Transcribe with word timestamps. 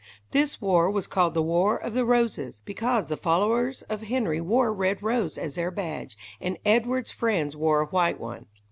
This 0.31 0.59
war 0.59 0.89
was 0.89 1.05
called 1.05 1.35
the 1.35 1.43
War 1.43 1.77
of 1.77 1.93
the 1.93 2.05
Roses, 2.07 2.59
because 2.65 3.09
the 3.09 3.15
followers 3.17 3.83
of 3.83 4.01
Henry 4.01 4.41
wore 4.41 4.69
a 4.69 4.71
red 4.71 5.03
rose 5.03 5.37
as 5.37 5.53
their 5.53 5.69
badge, 5.69 6.17
and 6.39 6.57
Edward's 6.65 7.11
friends 7.11 7.55
wore 7.55 7.81
a 7.81 7.85
white 7.85 8.19
one. 8.19 8.47